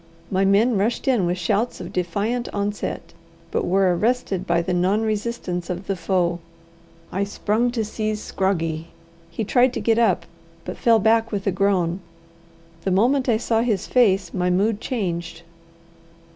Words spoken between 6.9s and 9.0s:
I sprung to seize Scroggie.